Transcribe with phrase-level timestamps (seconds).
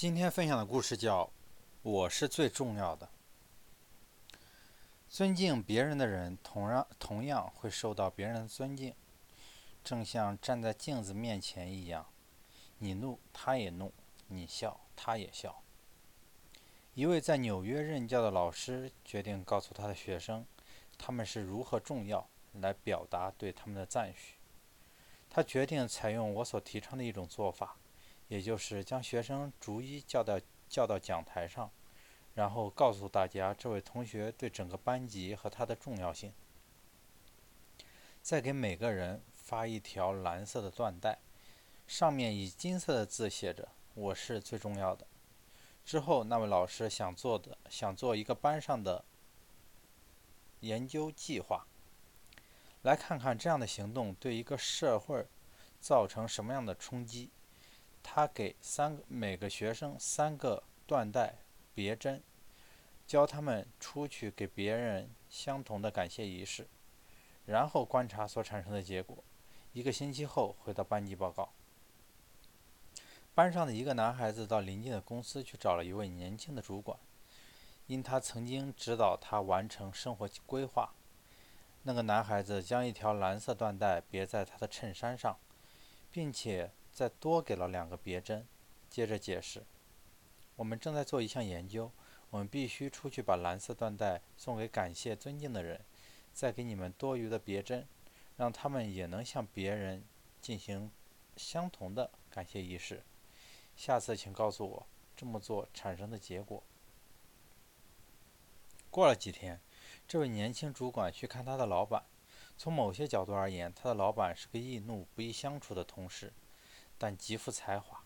[0.00, 1.24] 今天分享的故事叫
[1.82, 3.10] 《我是最重要的》。
[5.10, 8.94] 尊敬别人的人，同样同样会受到别人的尊敬，
[9.84, 12.06] 正像站在镜子面前一样。
[12.78, 13.90] 你怒，他也怒；
[14.28, 15.62] 你笑，他也笑。
[16.94, 20.46] 一位在纽约任教的老师决定告诉他的学生，
[20.96, 24.36] 他们是如何重要，来表达对他们的赞许。
[25.28, 27.76] 他决定采用我所提倡的一种做法。
[28.30, 31.68] 也就是将学生逐一叫到叫到讲台上，
[32.34, 36.32] 然后告诉大家这位同学对整个班级和他的重要性。
[38.22, 41.18] 再给每个人发一条蓝色的缎带，
[41.88, 45.04] 上面以金色的字写着“我是最重要的”。
[45.84, 49.04] 之后，那位老师想做的想做一个班上的
[50.60, 51.66] 研究计划，
[52.82, 55.26] 来看看这样的行动对一个社会
[55.80, 57.30] 造成什么样的冲击。
[58.02, 61.36] 他给三个每个学生三个缎带
[61.74, 62.22] 别针，
[63.06, 66.66] 教他们出去给别人相同的感谢仪式，
[67.46, 69.22] 然后观察所产生的结果。
[69.72, 71.52] 一个星期后回到班级报告。
[73.34, 76.98] 班上的一个男孩子到邻近的公司去找了一位年轻的主管，
[77.86, 80.92] 因他曾经指导他完成生活规划。
[81.84, 85.38] 那个男孩子将一条蓝色缎带别在他的衬衫上，
[86.10, 86.72] 并且。
[86.92, 88.46] 再多给了两个别针，
[88.88, 89.64] 接着解释
[90.56, 91.90] ：“我们正在做一项研究，
[92.30, 95.80] 我们必须出去把蓝色缎带送给感谢尊敬的人，
[96.32, 97.86] 再给你们多余的别针，
[98.36, 100.04] 让他们也能向别人
[100.40, 100.90] 进行
[101.36, 103.02] 相同的感谢仪式。
[103.76, 106.62] 下次请告诉我这么做产生的结果。”
[108.90, 109.60] 过了几天，
[110.08, 112.02] 这位年轻主管去看他的老板。
[112.58, 116.30] 从某些角度而言，他的老板是个易怒、不易相处的同事。
[117.00, 118.04] 但极富才华，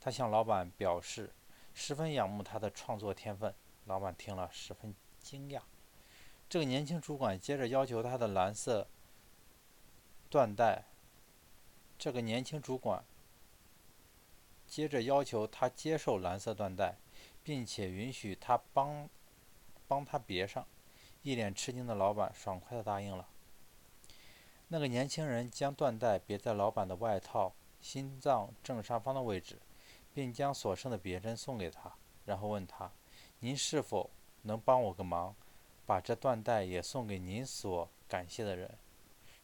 [0.00, 1.32] 他向老板表示
[1.72, 3.54] 十分仰慕他的创作天分。
[3.84, 5.60] 老板听了十分惊讶。
[6.48, 8.88] 这个年轻主管接着要求他的蓝色
[10.28, 10.86] 缎带。
[11.96, 13.04] 这个年轻主管
[14.66, 16.96] 接着要求他接受蓝色缎带，
[17.44, 19.08] 并且允许他帮
[19.86, 20.66] 帮他别上。
[21.22, 23.28] 一脸吃惊的老板爽快地答应了。
[24.66, 27.54] 那个年轻人将缎带别在老板的外套。
[27.84, 29.58] 心脏正上方的位置，
[30.14, 31.92] 并将所剩的别针送给他，
[32.24, 32.90] 然后问他
[33.40, 34.08] ：“您是否
[34.40, 35.36] 能帮我个忙，
[35.84, 38.78] 把这缎带也送给您所感谢的人？”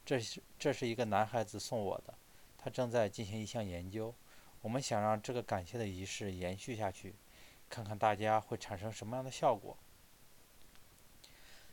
[0.07, 2.15] 这是这是一个男孩子送我的，
[2.57, 4.15] 他正在进行一项研究。
[4.63, 7.15] 我们想让这个感谢的仪式延续下去，
[7.69, 9.77] 看看大家会产生什么样的效果。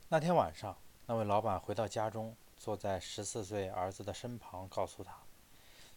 [0.09, 5.17] 那天晚上，那位老板回到家中，坐在十四岁儿子的身旁，告诉他。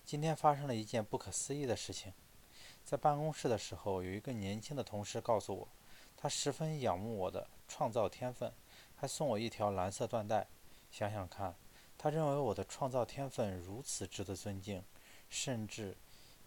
[0.05, 2.12] 今天发生了一件不可思议的事情。
[2.84, 5.69] 在办公室的时候，有一个年轻的同事告诉我，
[6.16, 8.53] 他十分仰慕我的创造天分，
[8.97, 10.49] 还送我一条蓝色缎带。
[10.91, 11.55] 想想看，
[11.97, 14.83] 他认为我的创造天分如此值得尊敬，
[15.28, 15.97] 甚至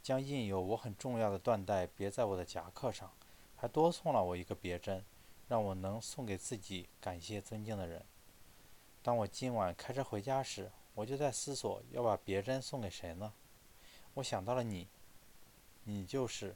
[0.01, 3.13] 将印有我很重要的缎带别在我的夹克上，
[3.55, 5.05] 还多送了我一个别针，
[5.47, 8.03] 让我能送给自己感谢尊敬的人。
[9.01, 13.31] 当我今晚开车回家时，我就在思索要把别针送给谁呢？
[14.15, 14.87] 我想到了你，
[15.85, 16.55] 你就是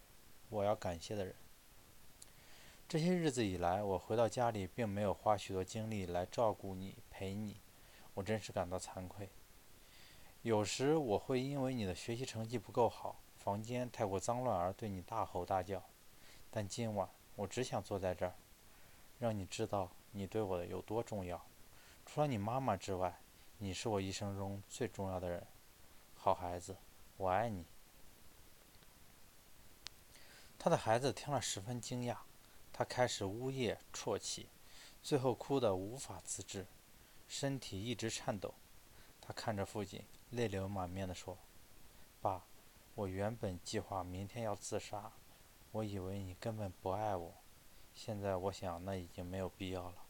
[0.50, 1.34] 我要感谢的人。
[2.88, 7.60] 这些日子以来，我回到家里并没有花许多精力来照顾你、陪你，
[8.14, 9.30] 我真是感到惭愧。
[10.44, 15.84] 有时我会因为你的学习成绩不够好，房间太过脏乱而对你大吼大叫，
[16.52, 18.36] 但今晚我只想坐在这儿，
[19.18, 21.44] 让你知道你对我的有多重要。
[22.06, 23.20] 除了你妈妈之外，
[23.58, 25.46] 你是我一生中最重要的人，
[26.16, 26.78] 好孩子。
[27.18, 27.66] 我爱你。
[30.60, 32.18] 他的孩子听了十分惊讶，
[32.72, 34.48] 他开始呜咽啜泣，
[35.04, 36.66] 最后哭得无法自制，
[37.28, 38.54] 身体一直颤抖。
[39.22, 41.38] 他看着父亲，泪流满面地说
[42.22, 42.46] ：“爸，
[42.96, 45.12] 我原本计划明天要自杀，
[45.72, 47.34] 我以为你根本不爱我，
[47.94, 50.04] 现在我想那已经没有必要了。”